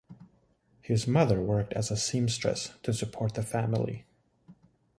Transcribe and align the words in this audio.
His 0.81 1.05
mother 1.07 1.39
worked 1.39 1.73
as 1.73 1.91
a 1.91 1.95
seamstress, 1.95 2.71
to 2.81 2.91
support 2.91 3.35
the 3.35 3.43
family. 3.43 4.07